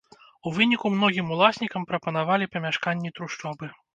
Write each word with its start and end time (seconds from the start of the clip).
У 0.47 0.53
выніку 0.55 0.91
многім 0.93 1.27
уласнікам 1.35 1.85
прапанавалі 1.91 2.49
памяшканні-трушчобы. 2.57 3.73